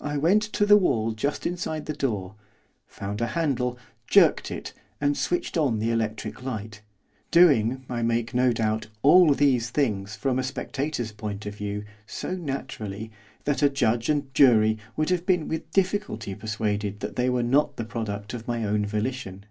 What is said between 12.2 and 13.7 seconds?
naturally, that a